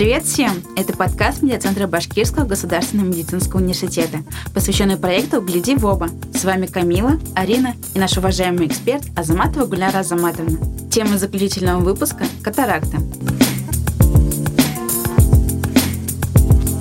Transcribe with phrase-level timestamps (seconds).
[0.00, 0.62] Привет всем!
[0.76, 4.20] Это подкаст медиацентра Башкирского государственного медицинского университета,
[4.54, 6.08] посвященный проекту «Гляди в оба».
[6.32, 10.56] С вами Камила, Арина и наш уважаемый эксперт Азаматова Гуляра Азаматовна.
[10.90, 12.96] Тема заключительного выпуска– катаракта.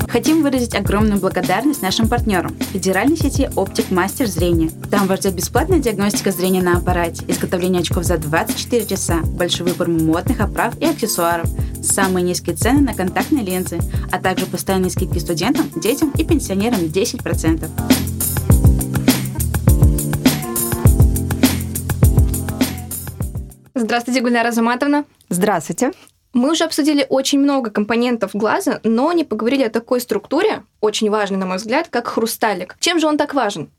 [0.07, 4.71] Хотим выразить огромную благодарность нашим партнерам– федеральной сети «Оптик Мастер Зрения».
[4.89, 9.89] Там вас ждет бесплатная диагностика зрения на аппарате, изготовление очков за 24 часа, большой выбор
[9.89, 11.49] модных оправ и аксессуаров,
[11.81, 13.79] самые низкие цены на контактные линзы,
[14.11, 17.69] а также постоянные скидки студентам, детям и пенсионерам 10%.
[23.75, 25.05] Здравствуйте, Гульнара Заматовна.
[25.29, 25.91] Здравствуйте.
[26.33, 31.37] Мы уже обсудили очень много компонентов глаза, но не поговорили о такой структуре, очень важной,
[31.37, 32.75] на мой взгляд, как хрусталик.
[32.79, 33.71] Чем же он так важен?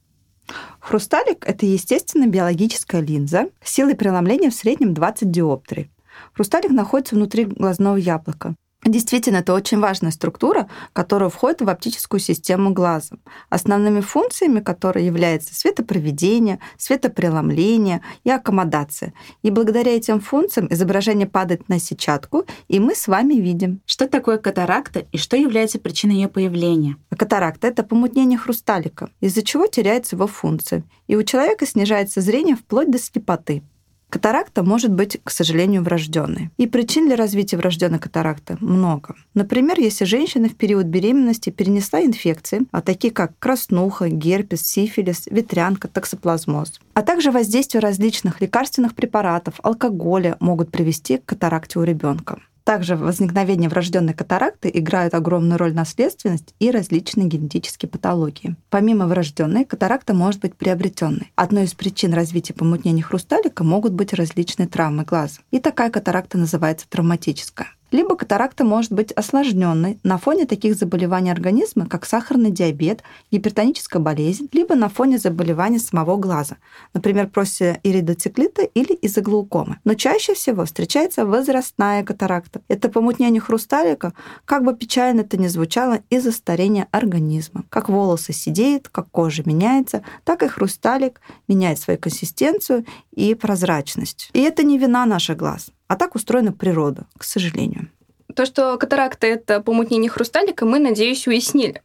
[0.80, 5.90] Хрусталик– это естественно биологическая линза с силой преломления в среднем 20 диоптрий.
[6.34, 8.54] Хрусталик находится внутри глазного яблока.
[8.84, 13.16] Действительно, это очень важная структура, которая входит в оптическую систему глаза.
[13.50, 19.12] Основными функциями которой являются светопроведение, светопреломление и аккомодация.
[19.42, 23.82] И благодаря этим функциям изображение падает на сетчатку, и мы с вами видим.
[23.84, 26.96] Что такое катаракта и что является причиной ее появления?
[27.14, 32.90] Катаракта– это помутнение хрусталика, из-за чего теряется его функция, и у человека снижается зрение вплоть
[32.90, 33.62] до слепоты.
[34.10, 36.50] Катаракта может быть, к сожалению, врожденной.
[36.56, 39.14] И причин для развития врожденной катаракты много.
[39.34, 45.86] Например, если женщина в период беременности перенесла инфекции, а такие как краснуха, герпес, сифилис, ветрянка,
[45.86, 52.40] токсоплазмоз, а также воздействие различных лекарственных препаратов, алкоголя могут привести к катаракте у ребенка.
[52.64, 58.56] Также возникновение врожденной катаракты играют огромную роль наследственность и различные генетические патологии.
[58.68, 61.32] Помимо врожденной, катаракта может быть приобретенной.
[61.34, 65.40] Одной из причин развития помутнения хрусталика могут быть различные травмы глаза.
[65.50, 67.68] И такая катаракта называется травматическая.
[67.90, 74.48] Либо катаракта может быть осложненной на фоне таких заболеваний организма, как сахарный диабет, гипертоническая болезнь,
[74.52, 76.56] либо на фоне заболеваний самого глаза,
[76.94, 79.78] например, после иридоциклита или из-за глаукомы.
[79.84, 82.60] Но чаще всего встречается возрастная катаракта.
[82.68, 84.12] Это помутнение хрусталика,
[84.44, 87.64] как бы печально это ни звучало, из-за старения организма.
[87.68, 94.30] Как волосы сидеют, как кожа меняется, так и хрусталик меняет свою консистенцию и прозрачность.
[94.32, 95.70] И это не вина наших глаз.
[95.90, 97.88] А так устроена природа, к сожалению.
[98.36, 101.82] То, что катаракта– это помутнение хрусталика, мы, надеюсь, уяснили.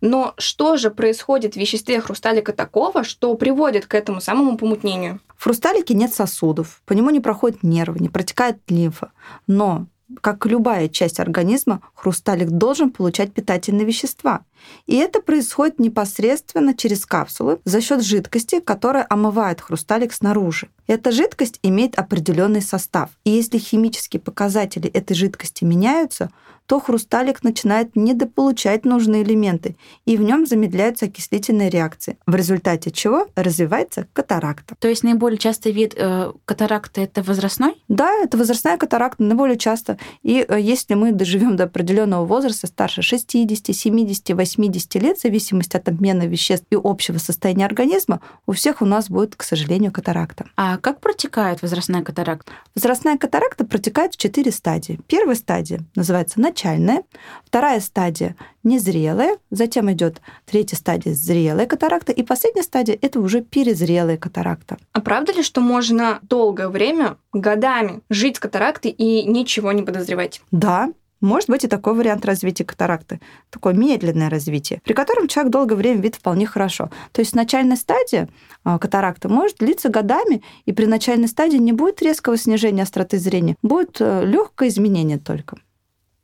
[0.00, 5.18] Но что же происходит в веществе хрусталика такого, что приводит к этому самому помутнению?
[5.36, 9.10] В хрусталике нет сосудов, по нему не проходят нервы, не протекает лимфа.
[9.48, 9.88] Но
[10.20, 14.44] как любая часть организма, хрусталик должен получать питательные вещества.
[14.86, 20.68] И это происходит непосредственно через капсулы за счет жидкости, которая омывает хрусталик снаружи.
[20.86, 23.10] Эта жидкость имеет определенный состав.
[23.24, 26.30] И если химические показатели этой жидкости меняются,
[26.68, 33.26] то хрусталик начинает недополучать нужные элементы, и в нем замедляются окислительные реакции, в результате чего
[33.36, 34.76] развивается катаракта.
[34.78, 37.82] То есть наиболее частый вид э, катаракты это возрастной?
[37.88, 39.96] Да, это возрастная катаракта наиболее часто.
[40.22, 45.76] И э, если мы доживем до определенного возраста, старше 60, 70, 80 лет, в зависимости
[45.76, 50.46] от обмена веществ и общего состояния организма, у всех у нас будет, к сожалению, катаракта.
[50.56, 52.52] А как протекает возрастная катаракта?
[52.74, 55.00] Возрастная катаракта протекает в четыре стадии.
[55.08, 57.02] Первая стадия называется начальная,
[57.44, 64.16] вторая стадия незрелая, затем идет третья стадия зрелая катаракта, и последняя стадия это уже перезрелая
[64.16, 64.76] катаракта.
[64.92, 70.42] А правда ли, что можно долгое время, годами жить с катарактой и ничего не подозревать?
[70.50, 73.20] Да, может быть и такой вариант развития катаракты,
[73.50, 76.90] такое медленное развитие, при котором человек долгое время видит вполне хорошо.
[77.12, 78.28] То есть начальная стадия
[78.64, 83.56] а, катаракты может длиться годами, и при начальной стадии не будет резкого снижения остроты зрения,
[83.62, 85.58] будет э, легкое изменение только.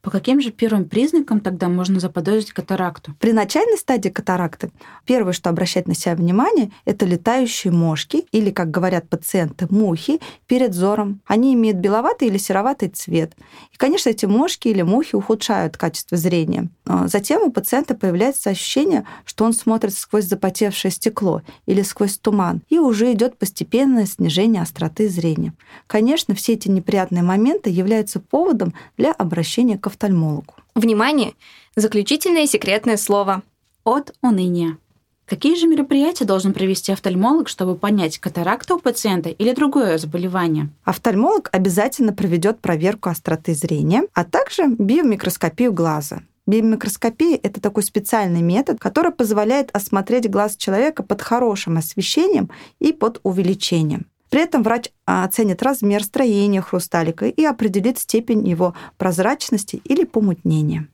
[0.04, 3.15] По каким же первым признакам тогда можно заподозрить катаракту?
[3.20, 4.70] При начальной стадии катаракты
[5.06, 10.72] первое, что обращать на себя внимание, это летающие мошки, или, как говорят пациенты, мухи перед
[10.72, 11.22] взором.
[11.27, 13.34] Они имеют беловатый или сероватый цвет.
[13.72, 16.68] И, конечно, эти мошки или мухи ухудшают качество зрения.
[16.84, 22.60] А затем у пациента появляется ощущение, что он смотрит сквозь запотевшее стекло или сквозь туман,
[22.68, 25.54] и уже идет постепенное снижение остроты зрения.
[25.86, 30.55] Конечно, все эти неприятные моменты являются поводом для обращения к офтальмологу.
[30.75, 31.35] Внимание!
[31.77, 33.43] Заключительное секретное слово.
[33.85, 34.79] От уныния.
[35.27, 40.69] Какие же мероприятия должен провести офтальмолог, чтобы понять, катаракта у пациента или другое заболевание?
[40.85, 46.23] Офтальмолог обязательно проведет проверку остроты зрения, а также биомикроскопию глаза.
[46.47, 52.51] Биомикроскопия– это такой специальный метод, который позволяет осмотреть глаз человека под хорошим освещением
[52.81, 54.07] и под увеличением.
[54.34, 60.89] При этом врач оценит размер строения хрусталика и определит степень его прозрачности или помутнения.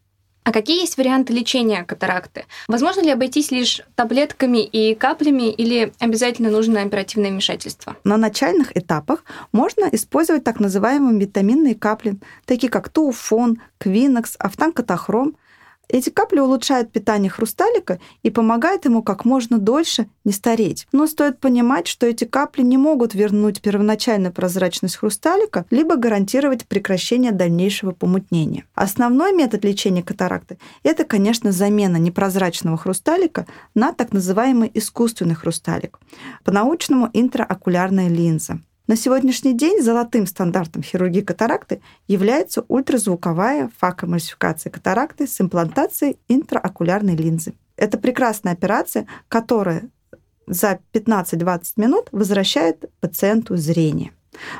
[0.44, 2.44] А какие есть варианты лечения катаракты?
[2.68, 7.96] Возможно ли обойтись лишь таблетками и каплями или обязательно нужно оперативное вмешательство?
[8.04, 15.34] На начальных этапах можно использовать так называемые витаминные капли, такие как туфон, квинокс, автанкатахром–
[15.90, 20.86] эти капли улучшают питание хрусталика и помогают ему как можно дольше не стареть.
[20.92, 27.32] Но стоит понимать, что эти капли не могут вернуть первоначальную прозрачность хрусталика, либо гарантировать прекращение
[27.32, 28.64] дальнейшего помутнения.
[28.74, 35.98] Основной метод лечения катаракты– это, конечно, замена непрозрачного хрусталика на так называемый искусственный хрусталик.
[36.44, 38.60] По-научному интраокулярная линза.
[38.90, 47.54] На сегодняшний день золотым стандартом хирургии катаракты является ультразвуковая факоэмульсификация катаракты с имплантацией интраокулярной линзы.
[47.76, 49.90] Это прекрасная операция, которая
[50.48, 54.10] за 15-20 минут возвращает пациенту зрение.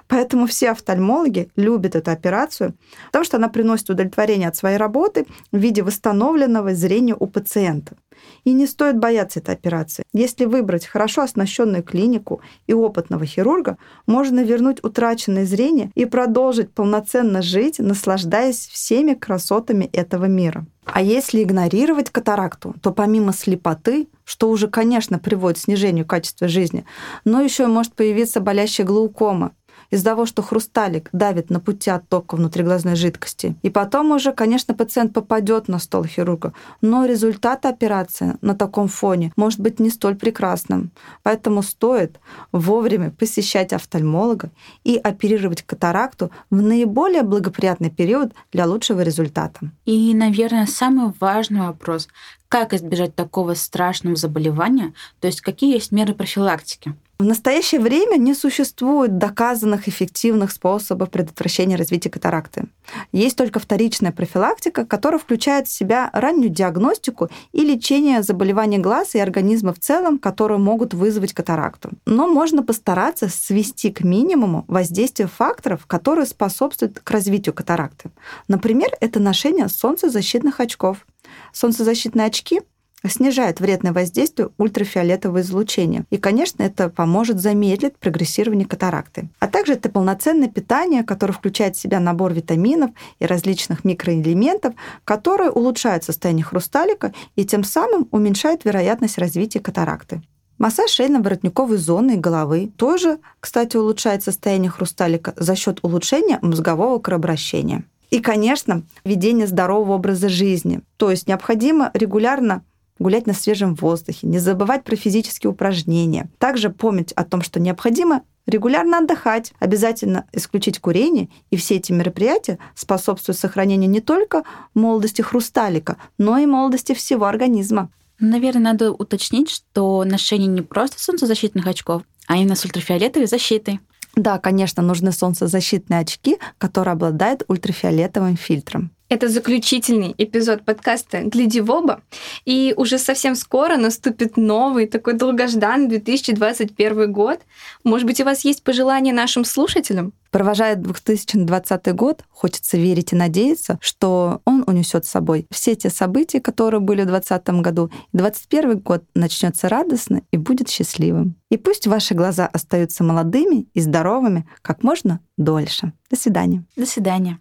[0.06, 2.74] Поэтому все офтальмологи любят эту операцию,
[3.06, 7.96] потому что она приносит удовлетворение от своей работы в виде восстановленного зрения у пациента.
[8.44, 10.04] И не стоит бояться этой операции.
[10.12, 13.76] Если выбрать хорошо оснащенную клинику и опытного хирурга,
[14.06, 20.66] можно вернуть утраченное зрение и продолжить полноценно жить, наслаждаясь всеми красотами этого мира.
[20.92, 26.84] А если игнорировать катаракту, то помимо слепоты, что уже, конечно, приводит к снижению качества жизни,
[27.24, 29.52] но еще может появиться болящая глаукома,
[29.90, 33.56] из-за того, что хрусталик давит на пути оттока внутриглазной жидкости.
[33.62, 39.32] И потом уже, конечно, пациент попадет на стол хирурга, но результат операции на таком фоне
[39.36, 40.90] может быть не столь прекрасным.
[41.22, 42.18] Поэтому стоит
[42.52, 44.50] вовремя посещать офтальмолога
[44.84, 49.60] и оперировать катаракту в наиболее благоприятный период для лучшего результата.
[49.84, 52.08] И, наверное, самый важный вопрос
[52.48, 56.96] как избежать такого страшного заболевания, то есть какие есть меры профилактики?
[57.20, 62.64] В настоящее время не существует доказанных эффективных способов предотвращения развития катаракты.
[63.12, 69.18] Есть только вторичная профилактика, которая включает в себя раннюю диагностику и лечение заболеваний глаз и
[69.18, 71.90] организма в целом, которые могут вызвать катаракту.
[72.06, 78.10] Но можно постараться свести к минимуму воздействие факторов, которые способствуют к развитию катаракты.
[78.48, 81.06] Например, это ношение солнцезащитных очков.
[81.52, 82.62] Солнцезащитные очки
[83.08, 86.04] снижает вредное воздействие ультрафиолетового излучения.
[86.10, 89.28] И, конечно, это поможет замедлить прогрессирование катаракты.
[89.38, 94.74] А также это полноценное питание, которое включает в себя набор витаминов и различных микроэлементов,
[95.04, 100.22] которые улучшают состояние хрусталика и тем самым уменьшают вероятность развития катаракты.
[100.58, 107.84] Массаж шейно-воротниковой зоны и головы тоже, кстати, улучшает состояние хрусталика за счет улучшения мозгового кровообращения.
[108.10, 110.82] И, конечно, ведение здорового образа жизни.
[110.98, 112.62] То есть необходимо регулярно
[113.00, 116.30] гулять на свежем воздухе, не забывать про физические упражнения.
[116.38, 122.58] Также помнить о том, что необходимо регулярно отдыхать, обязательно исключить курение, и все эти мероприятия
[122.74, 124.44] способствуют сохранению не только
[124.74, 127.90] молодости хрусталика, но и молодости всего организма.
[128.18, 133.80] Наверное, надо уточнить, что ношение не просто солнцезащитных очков, а именно с ультрафиолетовой защитой.
[134.14, 138.90] Да, конечно, нужны солнцезащитные очки, которые обладают ультрафиолетовым фильтром.
[139.10, 142.00] Это заключительный эпизод подкаста «Гляди в оба».
[142.44, 147.40] И уже совсем скоро наступит новый, такой долгожданный 2021 год.
[147.82, 150.12] Может быть, у вас есть пожелания нашим слушателям?
[150.30, 156.40] Провожая 2020 год, хочется верить и надеяться, что он унесет с собой все те события,
[156.40, 157.90] которые были в 2020 году.
[158.12, 161.34] И 2021 год начнется радостно и будет счастливым.
[161.50, 165.94] И пусть ваши глаза остаются молодыми и здоровыми как можно дольше.
[166.08, 166.64] До свидания.
[166.76, 167.40] До свидания.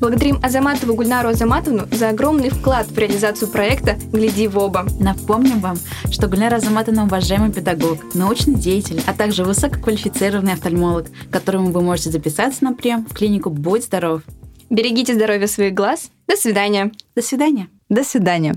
[0.00, 4.86] Благодарим Азаматову Гульнару Азаматовну за огромный вклад в реализацию проекта «Гляди в оба».
[4.98, 5.76] Напомним вам,
[6.10, 12.64] что Гульнара Азаматовна уважаемый педагог, научный деятель, а также высококвалифицированный офтальмолог, которому вы можете записаться
[12.64, 14.22] на прием в клинику «Будь здоров».
[14.70, 16.10] Берегите здоровье своих глаз.
[16.26, 16.92] До свидания.
[17.14, 17.68] До свидания.
[17.90, 18.54] До свидания.